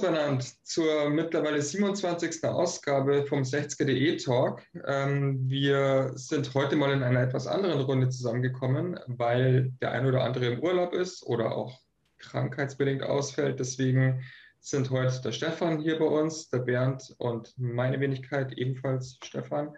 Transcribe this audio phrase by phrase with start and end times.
[0.00, 2.44] Benannt zur mittlerweile 27.
[2.44, 4.62] Ausgabe vom 60er.de Talk.
[4.86, 10.24] Ähm, wir sind heute mal in einer etwas anderen Runde zusammengekommen, weil der ein oder
[10.24, 11.80] andere im Urlaub ist oder auch
[12.18, 13.60] krankheitsbedingt ausfällt.
[13.60, 14.22] Deswegen
[14.60, 19.76] sind heute der Stefan hier bei uns, der Bernd und meine Wenigkeit ebenfalls Stefan.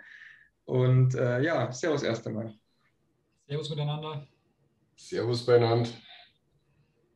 [0.64, 2.54] Und äh, ja, Servus erst einmal.
[3.48, 4.26] Servus miteinander.
[4.96, 5.90] Servus beieinander.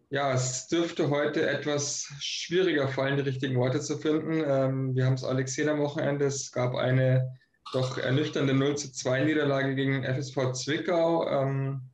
[0.09, 4.45] Ja, es dürfte heute etwas schwieriger fallen, die richtigen Worte zu finden.
[4.47, 6.27] Ähm, wir haben es gesehen am Wochenende.
[6.27, 7.37] Es gab eine
[7.73, 11.29] doch ernüchternde 0 zu 2 Niederlage gegen FSV Zwickau.
[11.29, 11.91] Ähm,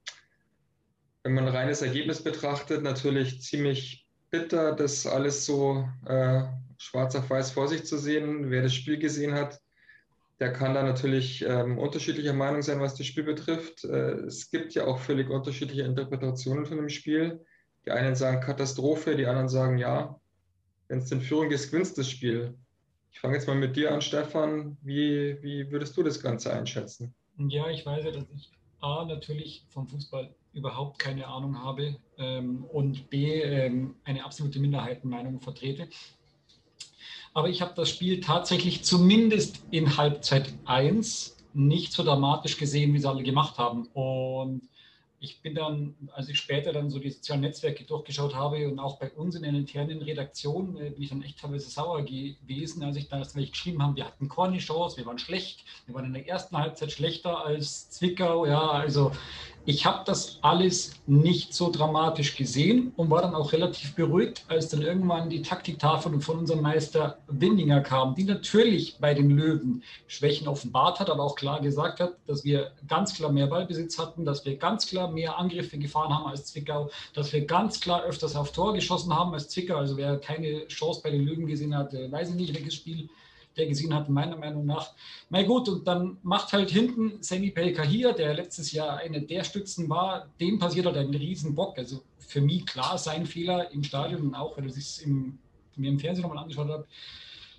[1.23, 6.43] wenn man ein reines Ergebnis betrachtet, natürlich ziemlich bitter, das alles so äh,
[6.77, 8.51] schwarz auf weiß vor sich zu sehen.
[8.51, 9.59] Wer das Spiel gesehen hat,
[10.39, 13.85] der kann da natürlich ähm, unterschiedlicher Meinung sein, was das Spiel betrifft.
[13.85, 17.43] Äh, es gibt ja auch völlig unterschiedliche Interpretationen von dem Spiel.
[17.85, 20.19] Die einen sagen Katastrophe, die anderen sagen ja.
[20.89, 22.55] Wenn es in Führung ist, gewinnst das Spiel.
[23.11, 24.77] Ich fange jetzt mal mit dir an, Stefan.
[24.83, 27.15] Wie, wie würdest du das Ganze einschätzen?
[27.39, 32.65] Ja, ich weiß ja, dass ich A, natürlich vom Fußball überhaupt keine Ahnung habe ähm,
[32.65, 35.89] und B, ähm, eine absolute Minderheitenmeinung vertrete.
[37.35, 42.99] Aber ich habe das Spiel tatsächlich zumindest in Halbzeit 1 nicht so dramatisch gesehen, wie
[42.99, 43.87] sie alle gemacht haben.
[43.95, 44.69] Und
[45.23, 48.99] ich bin dann, als ich später dann so die sozialen Netzwerke durchgeschaut habe und auch
[48.99, 52.97] bei uns in den internen Redaktionen, äh, bin ich dann echt teilweise sauer gewesen, als
[52.97, 56.15] ich da das geschrieben habe, wir hatten keine Chance, wir waren schlecht, wir waren in
[56.15, 59.13] der ersten Halbzeit schlechter als Zwickau, ja, also
[59.65, 64.69] ich habe das alles nicht so dramatisch gesehen und war dann auch relativ beruhigt, als
[64.69, 70.49] dann irgendwann die Taktiktafel von unserem Meister Windinger kam, die natürlich bei den Löwen Schwächen
[70.49, 74.45] offenbart hat, aber auch klar gesagt hat, dass wir ganz klar mehr Ballbesitz hatten, dass
[74.45, 78.53] wir ganz klar mehr Angriffe gefahren haben als Zwickau, dass wir ganz klar öfters auf
[78.53, 79.77] Tor geschossen haben als Zwickau.
[79.77, 83.09] Also wer keine Chance bei den Löwen gesehen hat, weiß ich nicht, welches Spiel
[83.57, 84.93] der gesehen hat, meiner Meinung nach.
[85.31, 89.45] Na gut, und dann macht halt hinten Sammy Pelka hier, der letztes Jahr eine der
[89.45, 91.79] Stützen war, dem passiert halt ein Riesenbock.
[91.79, 95.05] Also für mich klar sein Fehler im Stadion und auch, wenn du es
[95.77, 96.87] mir im Fernsehen nochmal angeschaut hast.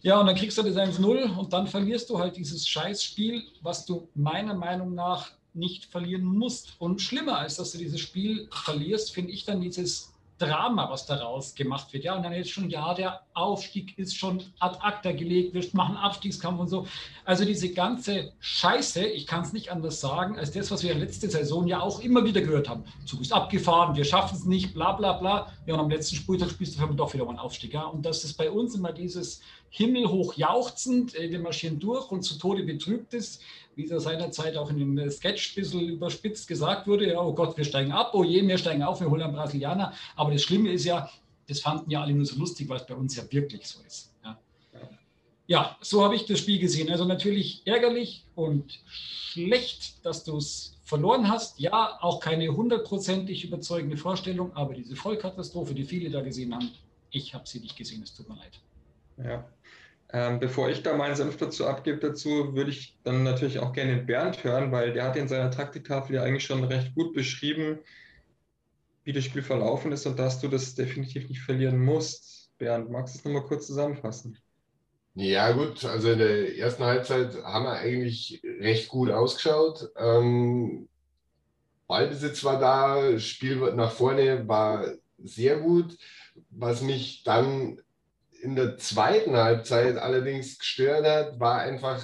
[0.01, 3.85] Ja, und dann kriegst du das 1-0 und dann verlierst du halt dieses Scheißspiel, was
[3.85, 6.75] du meiner Meinung nach nicht verlieren musst.
[6.79, 11.55] Und schlimmer als dass du dieses Spiel verlierst, finde ich dann dieses Drama, was daraus
[11.55, 12.03] gemacht wird.
[12.03, 15.95] Ja, und dann jetzt schon, ja, der Aufstieg ist schon ad acta gelegt, wir machen
[15.95, 16.87] Abstiegskampf und so.
[17.25, 21.29] Also diese ganze Scheiße, ich kann es nicht anders sagen, als das, was wir letzte
[21.29, 22.83] Saison ja auch immer wieder gehört haben.
[23.05, 25.51] Zug ist abgefahren, wir schaffen es nicht, bla bla bla.
[25.65, 27.73] Ja, und am letzten Spieltag spielst du doch wieder mal einen Aufstieg.
[27.73, 27.83] Ja?
[27.83, 29.41] Und das ist bei uns immer dieses
[29.75, 33.41] himmelhoch jauchzend, äh, wir marschieren durch und zu Tode betrübt ist
[33.75, 37.57] wie es seinerzeit auch in dem Sketch ein bisschen überspitzt gesagt wurde, ja, oh Gott,
[37.57, 39.93] wir steigen ab, oh je, wir steigen auf, wir holen einen Brasilianer.
[40.15, 41.09] Aber das Schlimme ist ja,
[41.47, 44.13] das fanden ja alle nur so lustig, weil es bei uns ja wirklich so ist.
[44.23, 44.39] Ja,
[45.47, 46.91] ja so habe ich das Spiel gesehen.
[46.91, 51.59] Also natürlich ärgerlich und schlecht, dass du es verloren hast.
[51.59, 56.71] Ja, auch keine hundertprozentig überzeugende Vorstellung, aber diese Vollkatastrophe, die viele da gesehen haben,
[57.09, 58.59] ich habe sie nicht gesehen, es tut mir leid.
[59.17, 59.45] Ja,
[60.13, 63.95] ähm, bevor ich da meinen Senf dazu abgebe, dazu würde ich dann natürlich auch gerne
[63.95, 67.79] den Bernd hören, weil der hat in seiner Taktiktafel ja eigentlich schon recht gut beschrieben,
[69.03, 72.51] wie das Spiel verlaufen ist und dass du das definitiv nicht verlieren musst.
[72.59, 74.37] Bernd, magst du es nochmal kurz zusammenfassen?
[75.15, 79.91] Ja, gut, also in der ersten Halbzeit haben wir eigentlich recht gut ausgeschaut.
[79.97, 80.87] Ähm,
[81.87, 84.93] Ballbesitz war da, Spiel nach vorne war
[85.23, 85.97] sehr gut.
[86.49, 87.79] Was mich dann
[88.43, 92.01] in der zweiten Halbzeit allerdings gestört hat, war einfach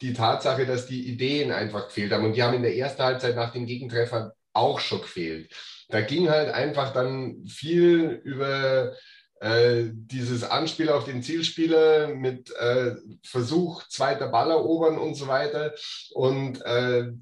[0.00, 2.24] die Tatsache, dass die Ideen einfach gefehlt haben.
[2.24, 5.52] Und die haben in der ersten Halbzeit nach dem Gegentreffer auch schon gefehlt.
[5.88, 8.92] Da ging halt einfach dann viel über
[9.40, 15.74] äh, dieses Anspiel auf den Zielspieler mit äh, Versuch, zweiter Ball erobern und so weiter.
[16.10, 17.12] Und äh,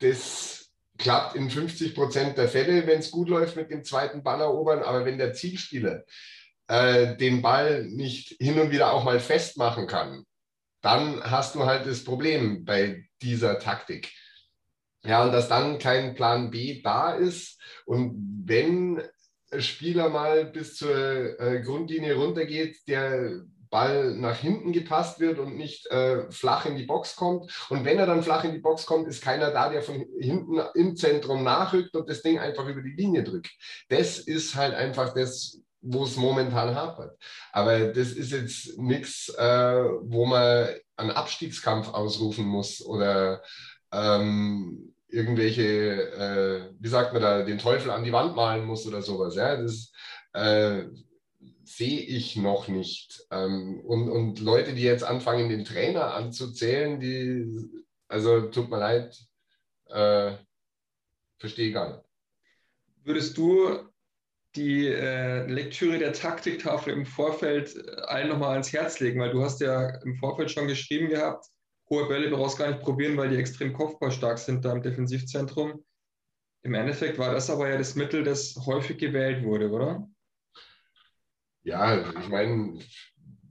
[0.00, 4.40] das klappt in 50 Prozent der Fälle, wenn es gut läuft mit dem zweiten Ball
[4.40, 4.82] erobern.
[4.82, 6.04] Aber wenn der Zielspieler
[6.68, 10.24] äh, den Ball nicht hin und wieder auch mal festmachen kann,
[10.80, 14.12] dann hast du halt das Problem bei dieser Taktik.
[15.04, 19.02] Ja, und dass dann kein Plan B da ist und wenn
[19.58, 25.86] Spieler mal bis zur äh, Grundlinie runtergeht, der Ball nach hinten gepasst wird und nicht
[25.90, 27.50] äh, flach in die Box kommt.
[27.68, 30.60] Und wenn er dann flach in die Box kommt, ist keiner da, der von hinten
[30.74, 33.50] im Zentrum nachrückt und das Ding einfach über die Linie drückt.
[33.88, 37.18] Das ist halt einfach das, wo es momentan hapert.
[37.52, 43.42] Aber das ist jetzt nichts, äh, wo man einen Abstiegskampf ausrufen muss oder
[43.92, 49.02] ähm, irgendwelche, äh, wie sagt man da, den Teufel an die Wand malen muss oder
[49.02, 49.36] sowas.
[49.36, 49.56] Ja?
[49.56, 49.92] Das,
[50.32, 50.84] äh,
[51.68, 53.26] sehe ich noch nicht.
[53.30, 57.46] Ähm, und, und Leute, die jetzt anfangen, den Trainer anzuzählen, die,
[58.08, 59.16] also tut mir leid,
[59.86, 60.32] äh,
[61.38, 62.04] verstehe gar nicht.
[63.04, 63.78] Würdest du
[64.58, 69.42] die äh, Lektüre der Taktiktafel im Vorfeld äh, allen nochmal ans Herz legen, weil du
[69.42, 71.46] hast ja im Vorfeld schon geschrieben gehabt,
[71.88, 75.84] hohe Bälle brauchst gar nicht probieren, weil die extrem kopfballstark sind da im Defensivzentrum.
[76.62, 80.08] Im Endeffekt war das aber ja das Mittel, das häufig gewählt wurde, oder?
[81.62, 82.80] Ja, ich meine,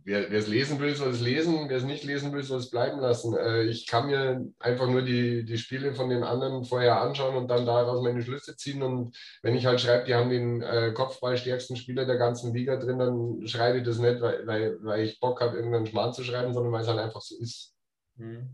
[0.07, 2.99] wer es lesen will, soll es lesen, wer es nicht lesen will, soll es bleiben
[2.99, 3.35] lassen.
[3.35, 7.49] Äh, ich kann mir einfach nur die, die Spiele von den anderen vorher anschauen und
[7.49, 8.81] dann daraus meine Schlüsse ziehen.
[8.81, 12.99] Und wenn ich halt schreibe, die haben den äh, Kopfballstärksten Spieler der ganzen Liga drin,
[12.99, 16.53] dann schreibe ich das nicht, weil, weil, weil ich Bock habe, irgendeinen Schmarrn zu schreiben,
[16.53, 17.75] sondern weil es halt einfach so ist.
[18.15, 18.49] Mhm.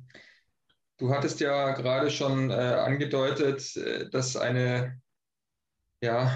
[0.98, 5.00] Du hattest ja gerade schon äh, angedeutet, äh, dass eine
[6.04, 6.36] ja,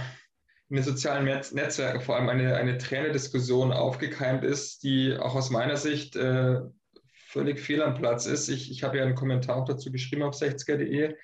[0.70, 5.78] in den sozialen Netzwerken vor allem eine, eine Trainerdiskussion aufgekeimt ist, die auch aus meiner
[5.78, 6.60] Sicht äh,
[7.28, 8.50] völlig fehl am Platz ist.
[8.50, 11.16] Ich, ich habe ja einen Kommentar auch dazu geschrieben auf 60er.de,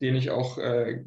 [0.00, 1.02] den ich auch äh,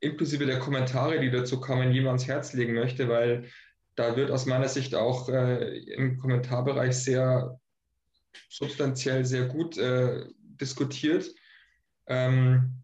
[0.00, 3.46] inklusive der Kommentare, die dazu kamen, jemand ans Herz legen möchte, weil
[3.94, 7.58] da wird aus meiner Sicht auch äh, im Kommentarbereich sehr
[8.50, 11.34] substanziell sehr gut äh, diskutiert.
[12.06, 12.82] Ähm,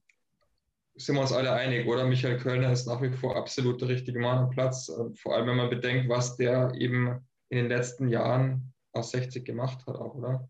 [0.94, 2.04] sind wir uns alle einig, oder?
[2.04, 4.88] Michael Kölner ist nach wie vor absolut der richtige Mann am Platz.
[4.88, 9.44] Äh, vor allem, wenn man bedenkt, was der eben in den letzten Jahren aus 60
[9.44, 10.48] gemacht hat, auch, oder?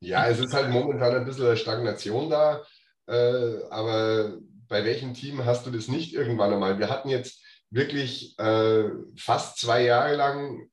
[0.00, 2.64] Ja, es ist halt momentan ein bisschen Stagnation da.
[3.06, 4.38] Äh, aber
[4.68, 6.78] bei welchem Team hast du das nicht irgendwann einmal?
[6.78, 10.68] Wir hatten jetzt wirklich äh, fast zwei Jahre lang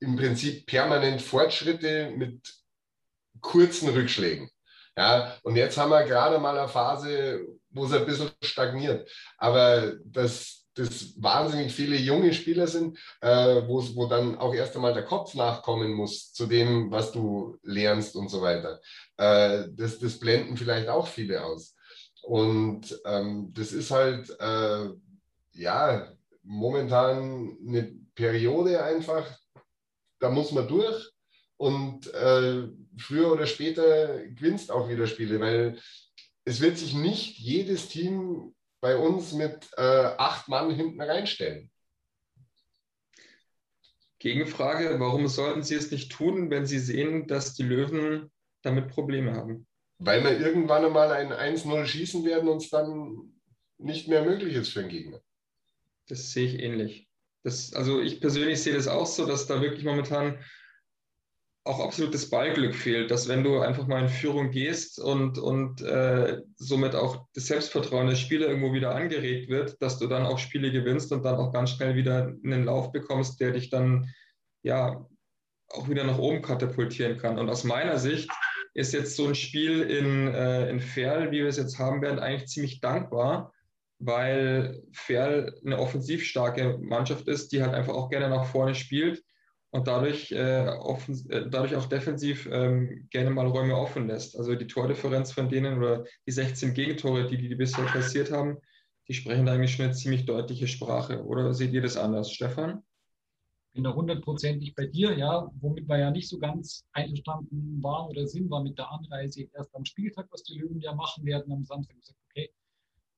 [0.00, 2.54] im Prinzip permanent Fortschritte mit
[3.40, 4.50] kurzen Rückschlägen.
[4.98, 9.08] Ja, und jetzt haben wir gerade mal eine Phase, wo es ein bisschen stagniert.
[9.36, 15.04] Aber dass das wahnsinnig viele junge Spieler sind, äh, wo dann auch erst einmal der
[15.04, 18.80] Kopf nachkommen muss zu dem, was du lernst und so weiter.
[19.16, 21.76] Äh, das, das blenden vielleicht auch viele aus.
[22.22, 24.88] Und ähm, das ist halt, äh,
[25.52, 26.12] ja,
[26.42, 29.24] momentan eine Periode einfach,
[30.18, 31.08] da muss man durch.
[31.56, 32.68] Und äh,
[32.98, 35.78] früher oder später gewinnst auch wieder Spiele, weil
[36.44, 41.70] es wird sich nicht jedes Team bei uns mit äh, acht Mann hinten reinstellen.
[44.18, 48.30] Gegenfrage, warum sollten Sie es nicht tun, wenn Sie sehen, dass die Löwen
[48.62, 49.66] damit Probleme haben?
[49.98, 53.32] Weil wir irgendwann einmal ein 1-0 schießen werden und es dann
[53.78, 55.20] nicht mehr möglich ist für den Gegner.
[56.08, 57.08] Das sehe ich ähnlich.
[57.44, 60.38] Das, also ich persönlich sehe das auch so, dass da wirklich momentan
[61.68, 66.40] auch absolutes Ballglück fehlt, dass wenn du einfach mal in Führung gehst und, und äh,
[66.56, 70.72] somit auch das Selbstvertrauen der Spieler irgendwo wieder angeregt wird, dass du dann auch Spiele
[70.72, 74.08] gewinnst und dann auch ganz schnell wieder einen Lauf bekommst, der dich dann
[74.62, 75.06] ja
[75.68, 77.38] auch wieder nach oben katapultieren kann.
[77.38, 78.30] Und aus meiner Sicht
[78.72, 82.18] ist jetzt so ein Spiel in, äh, in Ferl, wie wir es jetzt haben werden,
[82.18, 83.52] eigentlich ziemlich dankbar,
[83.98, 89.22] weil Ferl eine offensiv starke Mannschaft ist, die halt einfach auch gerne nach vorne spielt
[89.70, 94.36] und dadurch, äh, offen, äh, dadurch auch defensiv ähm, gerne mal Räume offen lässt.
[94.36, 98.58] Also die Tordifferenz von denen oder die 16 Gegentore, die die bisher kassiert haben,
[99.08, 101.24] die sprechen da eigentlich schon eine ziemlich deutliche Sprache.
[101.24, 102.82] Oder seht ihr das anders, Stefan?
[103.74, 108.26] Bin da hundertprozentig bei dir, ja, womit wir ja nicht so ganz einverstanden waren oder
[108.26, 111.64] sind, war mit der Anreise erst am Spieltag, was die Löwen ja machen werden am
[111.64, 111.96] Samstag.
[111.96, 112.18] Gesagt,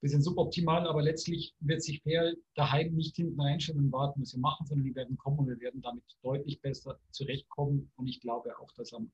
[0.00, 4.32] wir sind suboptimal, aber letztlich wird sich Fair daheim nicht hinten reinstellen und warten, was
[4.32, 7.92] wir machen, sondern die werden kommen und wir werden damit deutlich besser zurechtkommen.
[7.96, 9.12] Und ich glaube auch, dass am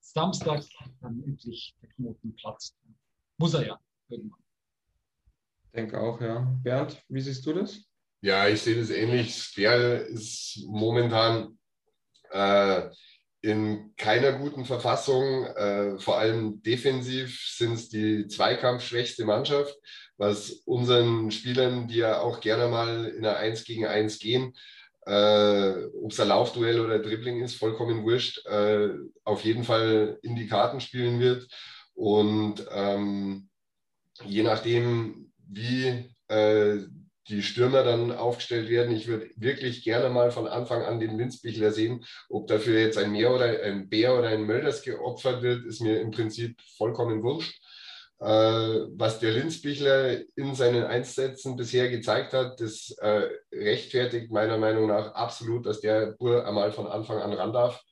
[0.00, 0.64] Samstag
[1.00, 2.76] dann endlich der Knoten platzt.
[3.36, 4.40] Muss er ja irgendwann.
[5.64, 6.40] Ich denke auch, ja.
[6.62, 7.84] Bernd, wie siehst du das?
[8.22, 9.42] Ja, ich sehe das ähnlich.
[9.42, 11.58] Fair ist momentan
[12.30, 12.88] äh,
[13.44, 15.44] in keiner guten Verfassung.
[15.44, 19.76] Äh, vor allem defensiv sind es die zweikampfschwächste Mannschaft,
[20.16, 24.54] was unseren Spielern, die ja auch gerne mal in einer 1 gegen 1 gehen,
[25.04, 28.88] äh, ob es ein Laufduell oder Dribbling ist, vollkommen wurscht, äh,
[29.24, 31.46] auf jeden Fall in die Karten spielen wird.
[31.92, 33.50] Und ähm,
[34.24, 36.78] je nachdem, wie äh,
[37.28, 38.94] die Stürmer dann aufgestellt werden.
[38.94, 42.04] Ich würde wirklich gerne mal von Anfang an den Linzbichler sehen.
[42.28, 46.00] Ob dafür jetzt ein Meer oder ein Bär oder ein Mölders geopfert wird, ist mir
[46.00, 47.58] im Prinzip vollkommen wurscht.
[48.20, 54.86] Äh, was der Linzbichler in seinen Einsätzen bisher gezeigt hat, das äh, rechtfertigt meiner Meinung
[54.86, 57.82] nach absolut, dass der Bur einmal von Anfang an ran darf.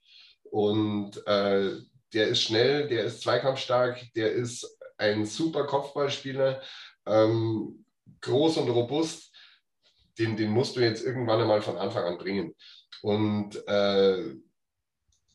[0.45, 1.73] Und äh,
[2.12, 6.62] der ist schnell, der ist zweikampfstark, der ist ein super Kopfballspieler.
[7.07, 7.82] Ähm,
[8.21, 9.33] groß und robust.
[10.19, 12.54] den, den musst du jetzt irgendwann einmal von Anfang an bringen.
[13.00, 14.35] Und äh,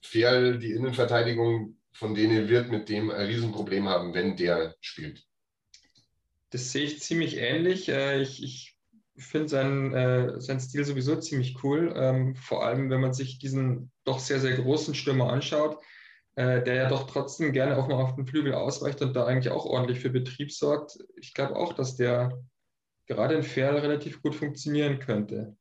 [0.01, 5.25] Ferl, die Innenverteidigung von denen wird mit dem ein Riesenproblem haben, wenn der spielt.
[6.51, 7.89] Das sehe ich ziemlich ähnlich.
[7.89, 8.77] Äh, ich, ich
[9.17, 11.93] finde seinen, äh, seinen Stil sowieso ziemlich cool.
[11.97, 15.79] Ähm, vor allem, wenn man sich diesen doch sehr, sehr großen Stürmer anschaut,
[16.35, 19.51] äh, der ja doch trotzdem gerne auch mal auf den Flügel ausweicht und da eigentlich
[19.51, 20.99] auch ordentlich für Betrieb sorgt.
[21.15, 22.39] Ich glaube auch, dass der
[23.07, 25.55] gerade in Ferl relativ gut funktionieren könnte.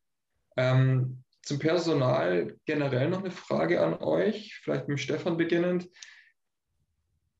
[0.57, 5.89] Ähm, zum Personal generell noch eine Frage an euch, vielleicht mit Stefan beginnend.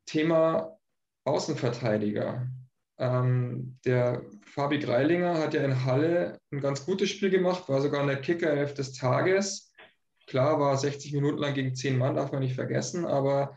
[0.07, 0.79] Thema
[1.25, 2.49] Außenverteidiger.
[2.99, 8.01] Ähm, der Fabi Greilinger hat ja in Halle ein ganz gutes Spiel gemacht, war sogar
[8.03, 9.73] in der Kickerelf des Tages.
[10.27, 13.57] Klar, war 60 Minuten lang gegen 10 Mann, darf man nicht vergessen, aber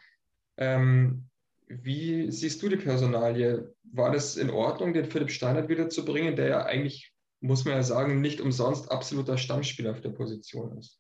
[0.58, 1.28] ähm,
[1.69, 3.73] wie siehst du die Personalie?
[3.83, 8.21] War das in Ordnung, den Philipp Steinert wiederzubringen, der ja eigentlich, muss man ja sagen,
[8.21, 10.99] nicht umsonst absoluter Stammspieler auf der Position ist?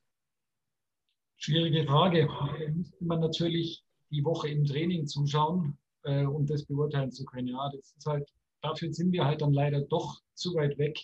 [1.37, 2.29] Schwierige Frage.
[2.73, 7.47] Müsste man natürlich die Woche im Training zuschauen, äh, um das beurteilen zu können.
[7.47, 8.29] Ja, das ist halt,
[8.61, 10.99] dafür sind wir halt dann leider doch zu weit weg,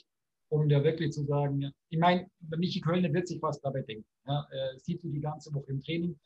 [0.50, 1.72] um da wirklich zu sagen, ja.
[1.90, 4.06] ich meine, Michi Kölner wird sich was dabei denken.
[4.28, 6.20] Ja, äh, sieht die ganze Woche im Training,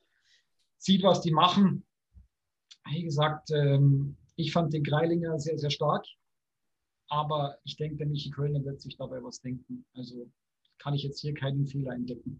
[0.78, 1.86] sieht, was die machen.
[2.92, 6.06] Wie gesagt, ähm, ich fand den Greilinger sehr, sehr stark,
[7.10, 9.86] aber ich denke, der Michi Kölner wird sich dabei was denken.
[9.94, 10.32] Also
[10.78, 12.40] kann ich jetzt hier keinen Fehler entdecken.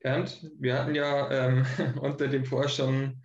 [0.00, 1.64] Bernd, wir hatten ja ähm,
[2.00, 3.22] unter dem vorher schon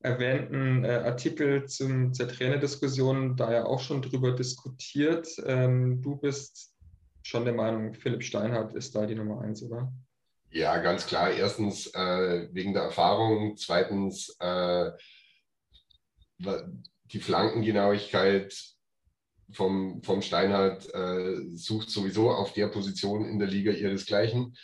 [0.00, 5.28] erwähnten äh, Artikel zum, zur Trainerdiskussion da ja auch schon drüber diskutiert.
[5.44, 6.74] Ähm, du bist
[7.22, 9.92] schon der Meinung, Philipp Steinhardt ist da die Nummer eins, oder?
[10.54, 11.32] Ja, ganz klar.
[11.32, 14.92] Erstens äh, wegen der Erfahrung, zweitens äh,
[16.38, 18.54] die Flankengenauigkeit
[19.50, 24.56] vom, vom Steinhardt äh, sucht sowieso auf der Position in der Liga ihresgleichen.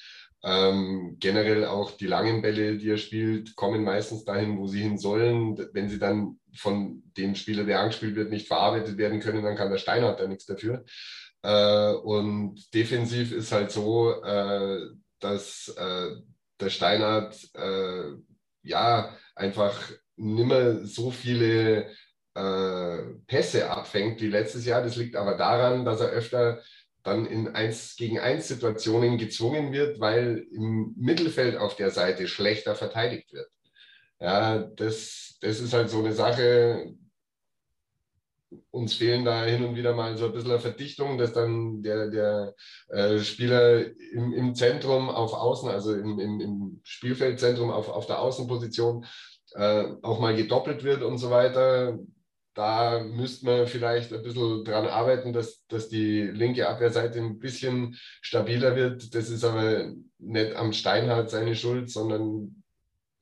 [0.44, 4.97] Ähm, generell auch die langen Bälle, die er spielt, kommen meistens dahin, wo sie hin
[4.97, 5.59] sollen.
[5.73, 9.70] Wenn sie dann von dem Spieler, der angespielt wird, nicht verarbeitet werden können, dann kann
[9.70, 10.85] der Steinhardt da nichts dafür.
[11.42, 16.10] Äh, und defensiv ist halt so, äh, dass äh,
[16.60, 18.12] der Steinhardt äh,
[18.62, 21.86] ja einfach nimmer so viele
[22.34, 24.82] äh, Pässe abfängt wie letztes Jahr.
[24.82, 26.60] Das liegt aber daran, dass er öfter
[27.02, 32.74] dann in 1 gegen 1 Situationen gezwungen wird, weil im Mittelfeld auf der Seite schlechter
[32.74, 33.48] verteidigt wird.
[34.20, 36.94] Ja, das, das ist halt so eine Sache.
[38.71, 42.54] Uns fehlen da hin und wieder mal so ein bisschen Verdichtung, dass dann der, der
[42.88, 48.21] äh, Spieler im, im Zentrum auf Außen, also im, im, im Spielfeldzentrum auf, auf der
[48.21, 49.07] Außenposition
[49.54, 51.99] äh, auch mal gedoppelt wird und so weiter
[52.54, 57.97] da müsste man vielleicht ein bisschen dran arbeiten, dass, dass die linke Abwehrseite ein bisschen
[58.21, 59.14] stabiler wird.
[59.14, 62.62] Das ist aber nicht am Steinhardt seine Schuld, sondern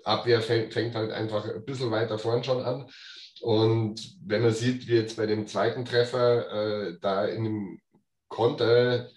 [0.05, 2.89] Abwehr fängt, fängt halt einfach ein bisschen weiter vorn schon an.
[3.43, 7.81] Und wenn man sieht, wie jetzt bei dem zweiten Treffer äh, da in dem
[8.29, 9.09] Konter,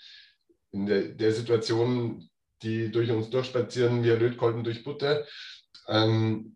[0.72, 2.30] in der, der Situation,
[2.62, 5.26] die durch uns durchspazieren, wir Lötkolben durch Butter,
[5.88, 6.56] ähm,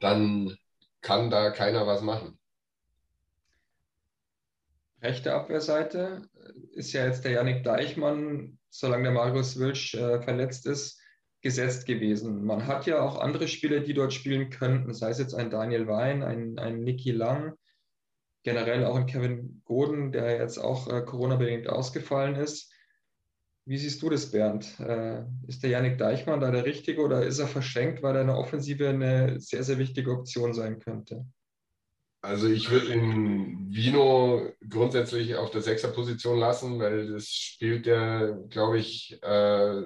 [0.00, 0.56] dann
[1.00, 2.38] kann da keiner was machen.
[5.02, 6.22] Rechte Abwehrseite
[6.72, 10.98] ist ja jetzt der Janik Deichmann, solange der Marius Wilsch äh, verletzt ist,
[11.44, 12.42] gesetzt gewesen.
[12.42, 15.86] Man hat ja auch andere Spieler, die dort spielen könnten, sei es jetzt ein Daniel
[15.86, 17.54] Wein, ein, ein Niki Lang,
[18.44, 22.72] generell auch ein Kevin Goden, der jetzt auch äh, Corona-bedingt ausgefallen ist.
[23.66, 24.80] Wie siehst du das, Bernd?
[24.80, 28.28] Äh, ist der Janik Deichmann da der Richtige oder ist er verschenkt, weil er in
[28.28, 31.26] der Offensive eine sehr, sehr wichtige Option sein könnte?
[32.22, 38.78] Also ich würde in Vino grundsätzlich auf der Sechserposition lassen, weil das spielt ja, glaube
[38.78, 39.82] ich, äh,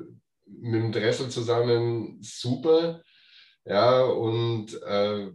[0.49, 3.03] mit dem Dressel zusammen super.
[3.65, 5.31] Ja, und äh,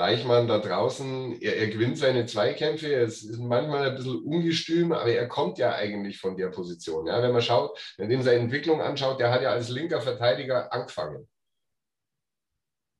[0.00, 5.12] Deichmann da draußen, er, er, gewinnt seine Zweikämpfe, es ist manchmal ein bisschen ungestüm, aber
[5.12, 7.06] er kommt ja eigentlich von der Position.
[7.06, 10.72] Ja, wenn man schaut, wenn man seine Entwicklung anschaut, der hat ja als linker Verteidiger
[10.72, 11.28] angefangen,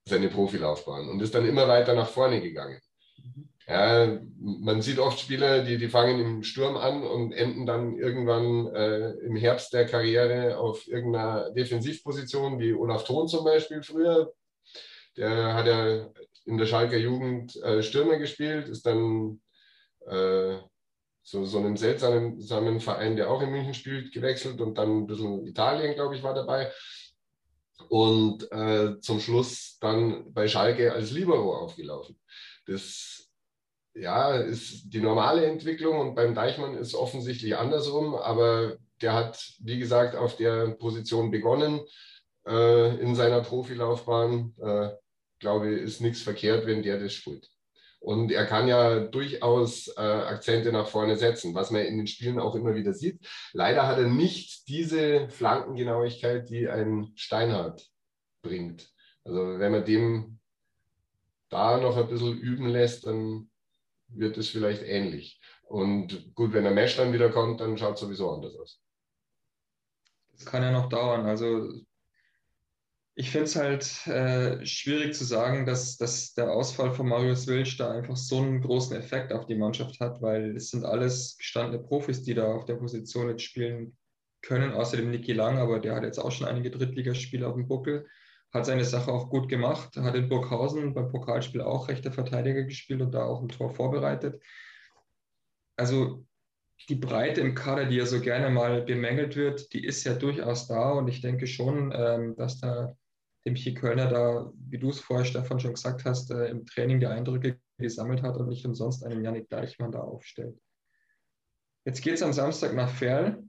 [0.07, 2.81] seine Profilaufbahn, und ist dann immer weiter nach vorne gegangen.
[3.71, 8.67] Ja, man sieht oft Spieler, die, die fangen im Sturm an und enden dann irgendwann
[8.75, 14.33] äh, im Herbst der Karriere auf irgendeiner Defensivposition, wie Olaf Thon zum Beispiel früher.
[15.17, 16.11] Der hat ja
[16.47, 19.41] in der Schalker Jugend äh, Stürmer gespielt, ist dann
[20.05, 20.57] äh,
[21.23, 25.47] so, so einem seltsamen Verein, der auch in München spielt, gewechselt und dann ein bisschen
[25.47, 26.73] Italien, glaube ich, war dabei.
[27.89, 32.19] Und äh, zum Schluss dann bei Schalke als Libero aufgelaufen.
[32.67, 33.20] Das
[33.95, 39.79] ja, ist die normale Entwicklung und beim Deichmann ist offensichtlich andersrum, aber der hat, wie
[39.79, 41.81] gesagt, auf der Position begonnen
[42.47, 44.55] äh, in seiner Profilaufbahn.
[44.61, 44.91] Äh,
[45.41, 47.49] glaube, ist nichts verkehrt, wenn der das spielt.
[47.99, 52.39] Und er kann ja durchaus äh, Akzente nach vorne setzen, was man in den Spielen
[52.39, 53.27] auch immer wieder sieht.
[53.53, 57.87] Leider hat er nicht diese Flankengenauigkeit, die ein Steinhardt
[58.43, 58.89] bringt.
[59.25, 60.39] Also wenn man dem
[61.51, 63.50] da noch ein bisschen üben lässt, dann
[64.15, 65.41] wird es vielleicht ähnlich.
[65.63, 68.83] Und gut, wenn der Mesh dann wieder kommt, dann schaut es sowieso anders aus.
[70.33, 71.27] Das kann ja noch dauern.
[71.27, 71.73] Also
[73.15, 77.77] ich finde es halt äh, schwierig zu sagen, dass, dass der Ausfall von Marius Wilsch
[77.77, 81.83] da einfach so einen großen Effekt auf die Mannschaft hat, weil es sind alles gestandene
[81.83, 83.97] Profis, die da auf der Position jetzt spielen
[84.43, 88.07] können, außerdem Niki Lang, aber der hat jetzt auch schon einige Drittligaspiele auf dem Buckel,
[88.53, 93.01] hat seine Sache auch gut gemacht, hat in Burghausen beim Pokalspiel auch rechter Verteidiger gespielt
[93.01, 94.43] und da auch ein Tor vorbereitet.
[95.77, 96.27] Also
[96.89, 100.67] die Breite im Kader, die ja so gerne mal bemängelt wird, die ist ja durchaus
[100.67, 102.97] da und ich denke schon, ähm, dass da
[103.45, 107.01] dem Michi Kölner da, wie du es vorher, Stefan, schon gesagt hast, äh, im Training
[107.01, 110.59] die Eindrücke gesammelt hat und nicht umsonst einen Janik Deichmann da aufstellt.
[111.85, 113.43] Jetzt geht es am Samstag nach Ferl.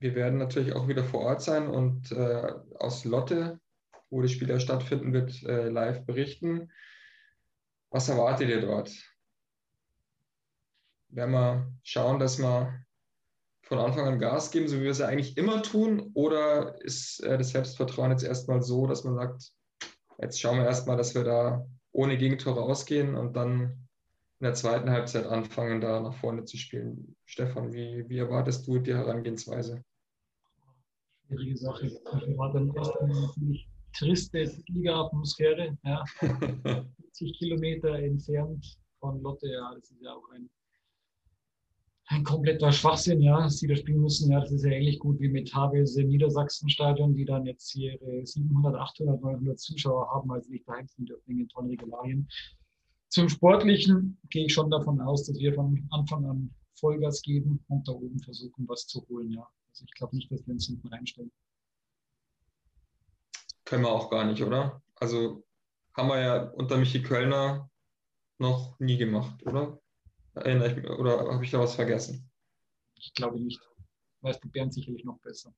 [0.00, 3.60] Wir werden natürlich auch wieder vor Ort sein und äh, aus Lotte,
[4.10, 6.70] wo das Spiel ja stattfinden wird, äh, live berichten.
[7.90, 8.90] Was erwartet ihr dort?
[11.08, 12.84] Werden wir schauen, dass wir
[13.62, 16.10] von Anfang an Gas geben, so wie wir es ja eigentlich immer tun?
[16.14, 19.52] Oder ist äh, das Selbstvertrauen jetzt erstmal so, dass man sagt,
[20.20, 23.86] jetzt schauen wir erstmal, dass wir da ohne Gegentore ausgehen und dann
[24.40, 27.16] in der zweiten Halbzeit anfangen, da nach vorne zu spielen?
[27.24, 29.82] Stefan, wie, wie erwartest du die Herangehensweise?
[31.26, 31.86] Schwierige Sache.
[31.86, 35.76] Ich erwarte dann erst natürlich triste Liga-Atmosphäre.
[35.84, 36.04] Ja.
[36.20, 40.48] 40 Kilometer entfernt von Lotte, ja, das ist ja auch ein
[42.08, 44.30] ein kompletter Schwachsinn, ja, dass die da spielen müssen.
[44.30, 48.74] Ja, das ist ja ähnlich gut wie mit im Niedersachsen-Stadion, die dann jetzt hier 700,
[48.74, 52.28] 800, 900 Zuschauer haben, weil sie nicht daheim sind dürfen den tollen Regularien.
[53.08, 57.86] Zum Sportlichen gehe ich schon davon aus, dass wir von Anfang an Vollgas geben und
[57.88, 59.46] da oben versuchen, was zu holen, ja.
[59.70, 61.32] Also ich glaube nicht, dass wir uns hinten reinstellen.
[63.64, 64.82] Können wir auch gar nicht, oder?
[64.96, 65.44] Also
[65.94, 67.70] haben wir ja unter Michi Kölner
[68.38, 69.78] noch nie gemacht, oder?
[70.34, 72.30] Erinnere ich mich, oder habe ich da was vergessen?
[72.96, 73.60] Ich glaube nicht.
[74.20, 75.54] Weißt du Bernd sicherlich noch besser.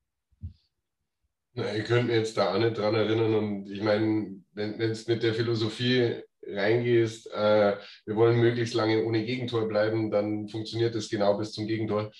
[1.53, 3.33] Na, ihr könnt mir jetzt da auch nicht dran erinnern.
[3.33, 9.25] Und ich meine, wenn es mit der Philosophie reingehst, äh, wir wollen möglichst lange ohne
[9.25, 12.11] Gegentor bleiben, dann funktioniert es genau bis zum Gegentor.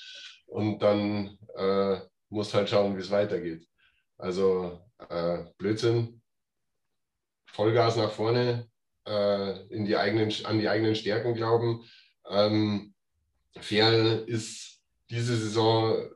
[0.47, 3.67] Und dann äh, musst halt schauen, wie es weitergeht.
[4.17, 4.79] Also
[5.09, 6.21] äh, Blödsinn,
[7.45, 8.67] Vollgas nach vorne,
[9.07, 11.83] äh, in die eigenen, an die eigenen Stärken glauben
[12.29, 12.93] ähm,
[13.59, 16.09] Ferl ist diese Saison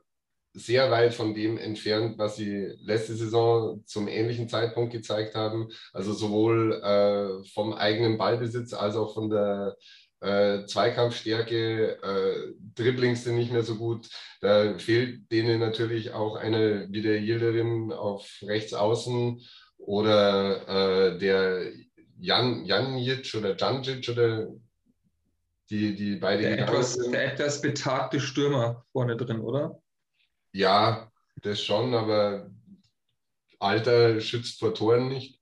[0.54, 5.68] sehr weit von dem entfernt, was sie letzte Saison zum ähnlichen Zeitpunkt gezeigt haben.
[5.94, 9.76] Also sowohl äh, vom eigenen Ballbesitz als auch von der
[10.22, 11.98] äh, Zweikampfstärke.
[12.02, 14.08] Äh, Dribblings sind nicht mehr so gut.
[14.40, 19.42] Da fehlt denen natürlich auch eine wie der Yildirim auf rechts außen
[19.78, 20.68] oder
[21.14, 21.72] äh, der
[22.18, 24.48] Jan, Janic oder Janjic oder
[25.70, 29.80] die, die beide der etwas, der etwas betagte Stürmer vorne drin, oder?
[30.52, 31.10] Ja,
[31.42, 32.50] das schon, aber
[33.58, 35.40] Alter schützt vor Toren nicht.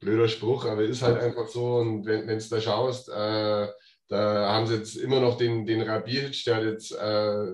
[0.00, 1.76] Blöder Spruch, aber ist halt einfach so.
[1.76, 3.68] Und wenn du da schaust, äh,
[4.08, 7.46] da haben sie jetzt immer noch den, den Rabic, der hat jetzt äh,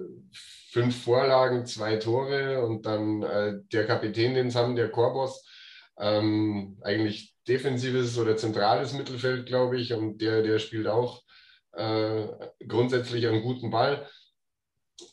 [0.71, 5.47] fünf Vorlagen, zwei Tore und dann äh, der Kapitän, den sie haben, der Korbos,
[5.99, 11.23] ähm, eigentlich defensives oder zentrales Mittelfeld, glaube ich, und der, der spielt auch
[11.73, 12.27] äh,
[12.67, 14.07] grundsätzlich einen guten Ball,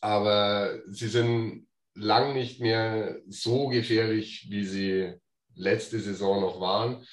[0.02, 5.13] aber sie sind lang nicht mehr so gefährlich, wie sie
[5.56, 7.06] letzte Saison noch waren.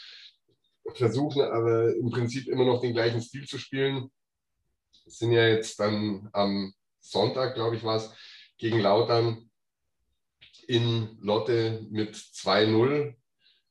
[0.94, 4.10] Versuchen aber im Prinzip immer noch den gleichen Stil zu spielen.
[5.06, 8.10] Sind ja jetzt dann am Sonntag, glaube ich, war es,
[8.58, 9.50] gegen Lautern
[10.66, 13.14] in Lotte mit 2-0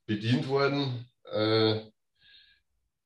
[0.05, 1.09] bedient worden.
[1.31, 1.81] Äh,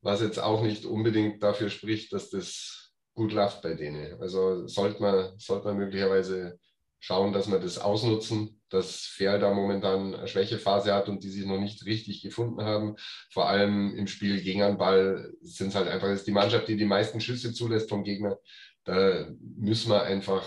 [0.01, 4.19] was jetzt auch nicht unbedingt dafür spricht, dass das gut läuft bei denen.
[4.21, 6.57] Also sollte man, sollte man möglicherweise
[6.99, 11.45] schauen, dass wir das ausnutzen, dass Fair da momentan eine Schwächephase hat und die sich
[11.45, 12.95] noch nicht richtig gefunden haben.
[13.31, 16.77] Vor allem im Spiel gegen einen Ball sind es halt einfach ist die Mannschaft, die
[16.77, 18.37] die meisten Schüsse zulässt vom Gegner.
[18.83, 20.43] Da müssen wir einfach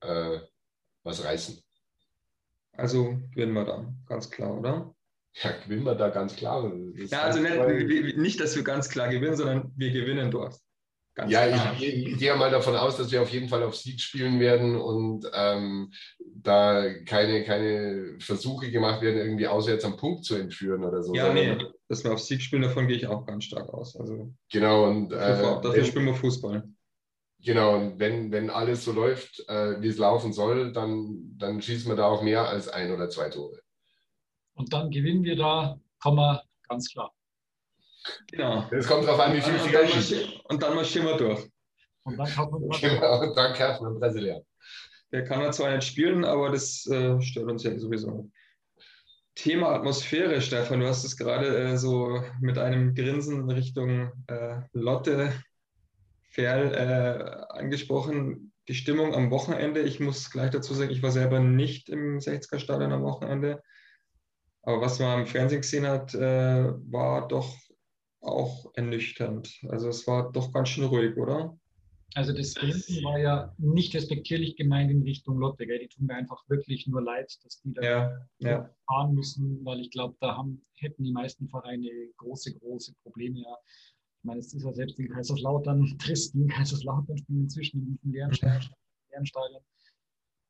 [0.00, 0.38] äh,
[1.02, 1.62] was reißen.
[2.72, 4.94] Also gewinnen wir dann, ganz klar, oder?
[5.34, 6.70] Ja, gewinnen wir da ganz klar.
[6.98, 10.58] Das ja, also nicht, nicht, dass wir ganz klar gewinnen, sondern wir gewinnen dort.
[11.16, 11.74] Ganz ja, klar.
[11.78, 14.76] ich, ich, gehe mal davon aus, dass wir auf jeden Fall auf Sieg spielen werden
[14.76, 21.02] und ähm, da keine, keine Versuche gemacht werden, irgendwie auswärts am Punkt zu entführen oder
[21.02, 21.14] so.
[21.14, 21.56] Ja, nee,
[21.88, 23.96] dass wir auf Sieg spielen, davon gehe ich auch ganz stark aus.
[23.98, 26.68] Also, genau, und äh, dafür, dafür spielen wir Fußball.
[27.42, 31.90] Genau, und wenn, wenn alles so läuft, äh, wie es laufen soll, dann, dann schießen
[31.90, 33.58] wir da auch mehr als ein oder zwei Tore.
[34.52, 37.15] Und dann gewinnen wir da, man ganz klar.
[38.30, 38.68] Genau.
[38.70, 41.48] Es kommt darauf an, wie viel Finger ich Und dann marschieren wir durch.
[42.04, 44.42] Und dann kaufen wir Genau, und dann kaufen wir Brasilien.
[45.12, 48.30] Der kann er zwar nicht spielen, aber das äh, stört uns ja sowieso.
[49.34, 55.32] Thema Atmosphäre, Stefan, du hast es gerade äh, so mit einem Grinsen Richtung äh, Lotte
[56.30, 58.52] Ferl äh, angesprochen.
[58.68, 62.92] Die Stimmung am Wochenende, ich muss gleich dazu sagen, ich war selber nicht im 60er-Stadion
[62.92, 63.62] am Wochenende.
[64.62, 67.56] Aber was man im Fernsehen gesehen hat, äh, war doch
[68.26, 69.60] auch ernüchternd.
[69.68, 71.58] Also es war doch ganz schön ruhig, oder?
[72.14, 75.66] Also das Grinsen war ja nicht respektierlich gemeint in Richtung Lotte.
[75.66, 75.80] Gell?
[75.80, 78.70] Die tun mir einfach wirklich nur leid, dass die da ja, ja.
[78.88, 83.40] fahren müssen, weil ich glaube, da haben, hätten die meisten Vereine große, große Probleme.
[83.40, 83.56] Ja.
[84.18, 88.34] Ich meine, es ist ja selbst in Kaiserslautern, Tristen, Kaiserslautern spielen inzwischen in diesem leeren
[88.34, 89.62] Stadion.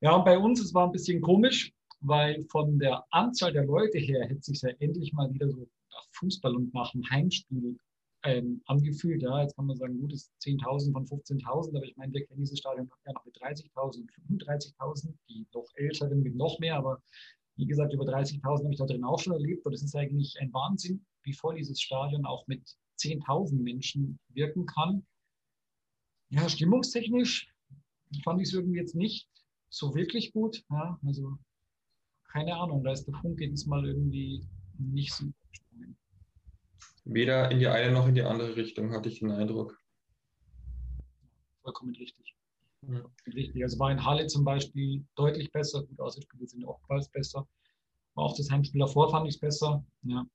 [0.01, 3.99] Ja, und bei uns, es war ein bisschen komisch, weil von der Anzahl der Leute
[3.99, 7.78] her hätte sich ja endlich mal wieder so nach Fußball und nach dem Heimspiel
[8.22, 9.22] ähm, angefühlt.
[9.22, 12.24] Ja, jetzt kann man sagen, gut, es ist 10.000 von 15.000, aber ich meine, wir
[12.26, 16.76] kennen dieses Stadion ja noch mit 30.000 und 35.000, die noch älteren mit noch mehr,
[16.76, 17.02] aber
[17.56, 19.64] wie gesagt, über 30.000 habe ich da drin auch schon erlebt.
[19.64, 22.62] Und es ist eigentlich ein Wahnsinn, wie voll dieses Stadion auch mit
[22.98, 25.06] 10.000 Menschen wirken kann.
[26.28, 27.52] Ja, stimmungstechnisch
[28.24, 29.28] fand ich es irgendwie jetzt nicht
[29.70, 30.64] so wirklich gut.
[30.70, 31.38] Ja, also
[32.30, 34.46] keine Ahnung, da ist der Funke diesmal irgendwie
[34.78, 35.26] nicht so.
[37.09, 39.81] Weder in die eine noch in die andere Richtung, hatte ich den Eindruck.
[41.62, 42.37] Vollkommen richtig.
[42.83, 43.05] Ja.
[43.33, 43.62] Richtig.
[43.62, 45.85] Also war in Halle zum Beispiel deutlich besser.
[45.85, 47.47] Gut, Auswärtsspiele sind auch bald besser.
[48.14, 49.85] Aber auch das Heimspiel davor fand ich es besser.
[50.03, 50.27] Ja.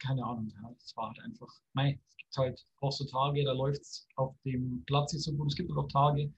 [0.00, 0.52] Keine Ahnung.
[0.60, 1.48] Ja, das war halt einfach.
[1.72, 5.32] Nein, es gibt halt auch so Tage, da läuft es auf dem Platz nicht so
[5.32, 5.52] gut.
[5.52, 6.32] Es gibt auch Tage,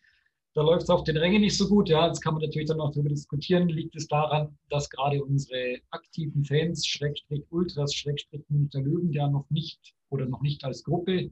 [0.57, 1.91] da läuft es auf den Rängen nicht so gut.
[1.91, 3.69] Ja, jetzt kann man natürlich dann noch darüber diskutieren.
[3.69, 9.45] Liegt es daran, dass gerade unsere aktiven Fans, Schrägstrich Ultras, Schrägstrich der Löwen, ja noch
[9.51, 11.31] nicht oder noch nicht als Gruppe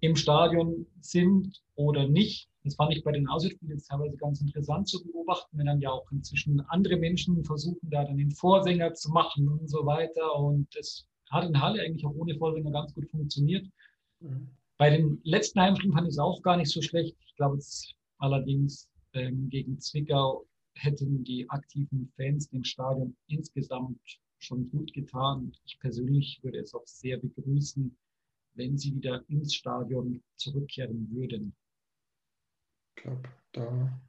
[0.00, 2.50] im Stadion sind oder nicht?
[2.64, 5.90] Das fand ich bei den Auswärtsspielen jetzt teilweise ganz interessant zu beobachten, wenn dann ja
[5.90, 10.38] auch inzwischen andere Menschen versuchen, da dann den Vorsänger zu machen und so weiter.
[10.38, 13.66] Und das hat in Halle eigentlich auch ohne Vorsänger ganz gut funktioniert.
[14.20, 14.50] Mhm.
[14.76, 17.16] Bei den letzten Heimspielen fand ich es auch gar nicht so schlecht.
[17.26, 23.98] Ich glaube, es Allerdings ähm, gegen Zwickau hätten die aktiven Fans dem Stadion insgesamt
[24.38, 25.52] schon gut getan.
[25.64, 27.96] Ich persönlich würde es auch sehr begrüßen,
[28.54, 31.54] wenn sie wieder ins Stadion zurückkehren würden.
[32.96, 34.00] Ich glaube, da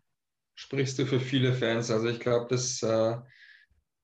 [0.55, 1.89] sprichst du für viele Fans.
[1.89, 3.17] Also ich glaube, das äh,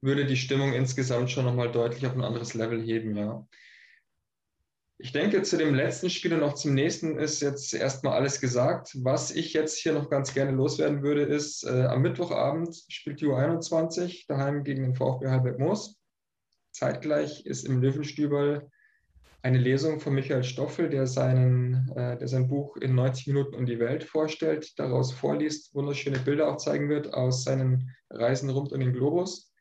[0.01, 3.47] würde die Stimmung insgesamt schon nochmal deutlich auf ein anderes Level heben, ja.
[4.97, 8.95] Ich denke, zu dem letzten Spiel und auch zum nächsten ist jetzt erstmal alles gesagt.
[9.03, 13.25] Was ich jetzt hier noch ganz gerne loswerden würde, ist, äh, am Mittwochabend spielt die
[13.25, 15.99] U21 daheim gegen den VfB Halberg Moos.
[16.71, 18.69] Zeitgleich ist im Löwenstübel
[19.41, 23.65] eine Lesung von Michael Stoffel, der, seinen, äh, der sein Buch in 90 Minuten um
[23.65, 28.79] die Welt vorstellt, daraus vorliest, wunderschöne Bilder auch zeigen wird aus seinen Reisen rund um
[28.79, 29.53] den Globus.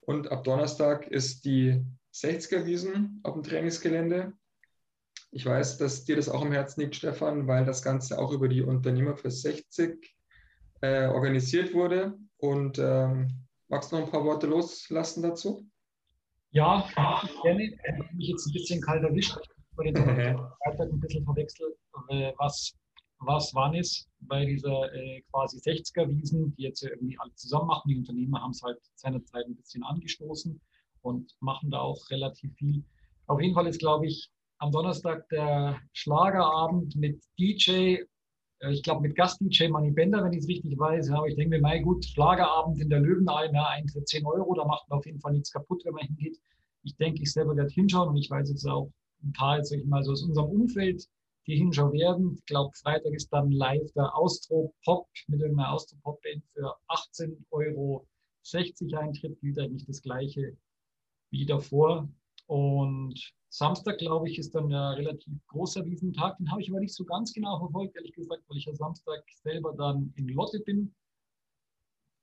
[0.00, 1.80] Und ab Donnerstag ist die
[2.12, 4.32] 60er Wiesen auf dem Trainingsgelände
[5.32, 8.48] ich weiß, dass dir das auch am Herzen liegt, Stefan, weil das Ganze auch über
[8.48, 10.16] die Unternehmer für 60
[10.80, 12.18] äh, organisiert wurde.
[12.38, 15.66] Und ähm, magst du noch ein paar Worte loslassen dazu?
[16.50, 16.88] Ja,
[17.42, 17.64] gerne.
[17.64, 19.36] Ich habe mich jetzt ein bisschen kalt erwischt.
[19.38, 21.76] Ich habe den Freitag ein bisschen verwechselt,
[22.08, 22.72] äh, was,
[23.20, 27.88] was wann ist bei dieser äh, quasi 60er-Wiesen, die jetzt irgendwie alle zusammen machen.
[27.88, 30.60] Die Unternehmer haben es halt seinerzeit ein bisschen angestoßen
[31.02, 32.82] und machen da auch relativ viel.
[33.26, 34.28] Auf jeden Fall ist, glaube ich,
[34.60, 37.96] am Donnerstag der Schlagerabend mit DJ,
[38.60, 41.10] äh, ich glaube mit Gast-DJ Manny Bender, wenn ich es richtig weiß.
[41.10, 44.66] aber ich denke mir, mein gut, Schlagerabend in der Löwenalm, ja, Eintritt 10 Euro, da
[44.66, 46.38] macht man auf jeden Fall nichts kaputt, wenn man hingeht.
[46.82, 48.90] Ich denke, ich selber werde hinschauen und ich weiß jetzt auch
[49.22, 51.06] ein paar, jetzt ich mal, so aus unserem Umfeld,
[51.46, 52.34] die hinschauen werden.
[52.34, 56.74] Ich glaube, Freitag ist dann live der Austro Pop mit irgendeiner Austro Pop Band für
[56.88, 58.06] 18 Euro
[58.42, 60.56] 60 Eintritt, gilt eigentlich das gleiche
[61.30, 62.08] wie davor.
[62.46, 66.38] Und Samstag, glaube ich, ist dann ein relativ großer Wiesentag.
[66.38, 69.24] Den habe ich aber nicht so ganz genau verfolgt, ehrlich gesagt, weil ich ja Samstag
[69.42, 70.94] selber dann in Lotte bin.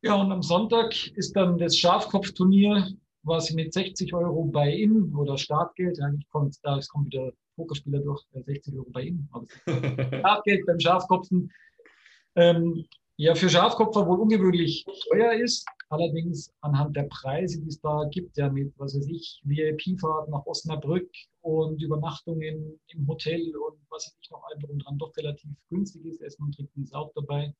[0.01, 2.87] Ja, und am Sonntag ist dann das Schafkopfturnier,
[3.23, 8.23] was mit 60 Euro bei In oder Startgeld, eigentlich kommt, da kommt wieder Pokerspieler durch
[8.31, 9.27] 60 Euro bei ihm.
[9.31, 9.47] Aber
[10.45, 11.51] Geld beim Schafkopfen.
[12.35, 12.85] Ähm,
[13.17, 15.65] ja, für Schafkopfer wohl ungewöhnlich teuer ist.
[15.89, 20.45] Allerdings anhand der Preise, die es da gibt, ja mit, was weiß ich, VIP-Fahrt nach
[20.45, 21.09] Osnabrück
[21.41, 26.03] und Übernachtungen im Hotel und was weiß ich noch allem drum dran, doch relativ günstig
[26.05, 26.21] ist.
[26.21, 27.53] Essen und Trinken ist auch dabei.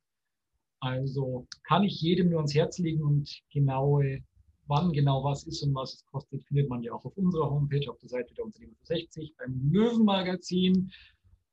[0.80, 4.22] Also kann ich jedem nur ans Herz legen und genaue,
[4.68, 7.90] wann genau was ist und was es kostet, findet man ja auch auf unserer Homepage,
[7.90, 10.92] auf der Seite der Unternehmer für 60, beim Löwenmagazin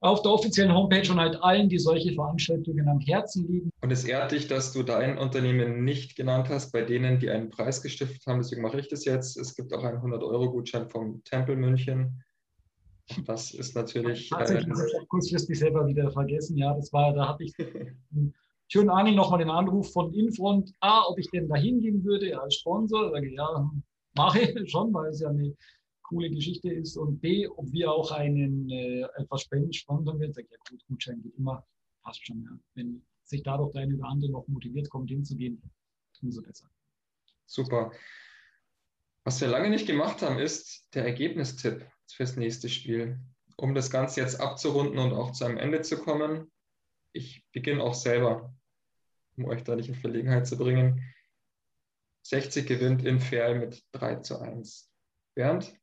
[0.04, 3.70] auf der offiziellen Homepage und halt allen, die solche Veranstaltungen am Herzen liegen.
[3.80, 7.48] Und es ehrt dich, dass du dein Unternehmen nicht genannt hast, bei denen, die einen
[7.48, 8.38] Preis gestiftet haben.
[8.38, 9.38] Deswegen mache ich das jetzt.
[9.38, 12.22] Es gibt auch einen 100-Euro-Gutschein vom Tempel München.
[13.24, 14.28] Das ist natürlich.
[14.28, 16.58] Tatsächlich äh, ich kurzfristig selber wieder vergessen.
[16.58, 17.54] Ja, das war, da hatte ich
[18.68, 20.70] schönen Angel nochmal den Anruf von Infront.
[20.80, 23.10] A, ob ich denn da hingehen würde als Sponsor.
[23.10, 23.70] Sage ich, ja,
[24.16, 25.54] mache ich schon, weil es ja eine
[26.04, 30.32] coole Geschichte ist und B, ob wir auch einen äh, etwas spenden, sponsern werden.
[30.32, 31.66] Sag, ja gut, Gutschein geht immer,
[32.02, 32.42] passt schon.
[32.42, 32.58] Ja.
[32.74, 35.60] Wenn sich dadurch der eine oder andere noch motiviert kommt, hinzugehen,
[36.22, 36.70] umso besser.
[37.46, 37.92] Super.
[39.24, 43.18] Was wir lange nicht gemacht haben, ist der Ergebnistipp fürs nächste Spiel.
[43.56, 46.50] Um das Ganze jetzt abzurunden und auch zu einem Ende zu kommen,
[47.12, 48.54] ich beginne auch selber,
[49.36, 51.00] um euch da nicht in Verlegenheit zu bringen.
[52.22, 54.90] 60 gewinnt in Fair mit 3 zu 1.
[55.34, 55.74] Bernd?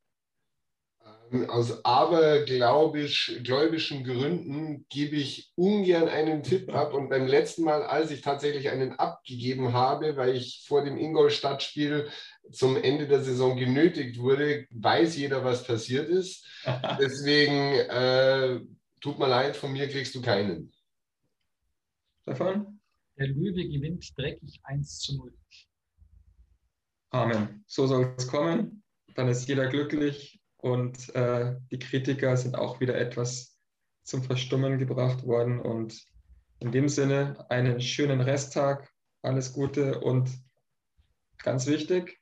[1.48, 6.92] Aus abergläubischen Gründen gebe ich ungern einen Tipp ab.
[6.92, 12.10] Und beim letzten Mal, als ich tatsächlich einen abgegeben habe, weil ich vor dem Ingolstadt-Spiel
[12.50, 16.46] zum Ende der Saison genötigt wurde, weiß jeder, was passiert ist.
[17.00, 18.60] Deswegen äh,
[19.00, 20.70] tut mir leid, von mir kriegst du keinen.
[22.22, 22.78] Stefan?
[23.16, 25.32] Der Löwe gewinnt dreckig 1 zu 0.
[27.08, 27.64] Amen.
[27.66, 28.82] So soll es kommen.
[29.14, 33.58] Dann ist jeder glücklich und äh, die Kritiker sind auch wieder etwas
[34.04, 35.60] zum Verstummen gebracht worden.
[35.60, 36.00] Und
[36.60, 38.88] in dem Sinne einen schönen Resttag,
[39.22, 40.30] alles Gute und
[41.38, 42.20] ganz wichtig,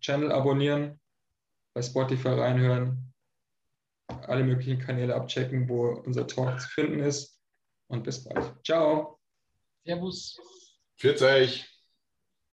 [0.00, 1.00] Channel abonnieren,
[1.72, 3.14] bei Spotify reinhören,
[4.08, 7.40] alle möglichen Kanäle abchecken, wo unser Talk zu finden ist.
[7.86, 8.54] Und bis bald.
[8.66, 9.20] Ciao.
[9.84, 10.36] Servus.
[10.98, 11.77] Pfiat euch.